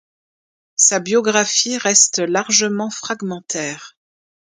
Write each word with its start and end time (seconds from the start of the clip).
Sa 0.77 0.99
biographie 0.99 1.77
reste 1.77 2.17
largement 2.17 2.89
fragmentaire. 2.89 3.95